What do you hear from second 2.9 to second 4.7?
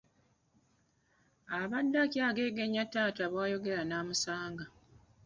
taata bw'ayogera n'amusanga.